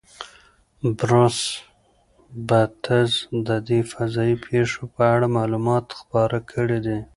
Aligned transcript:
بروس 0.97 1.39
بتز 2.47 3.11
د 3.47 3.49
دې 3.67 3.79
فضایي 3.91 4.35
پیښو 4.47 4.81
په 4.95 5.01
اړه 5.13 5.27
معلومات 5.37 5.85
خپاره 5.99 6.37
کړي 6.51 6.79
دي. 6.85 6.99